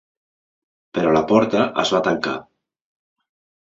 Però 0.99 1.11
la 1.17 1.21
porta 1.33 1.67
es 1.85 1.93
va 1.97 2.03
tancar. 2.11 2.37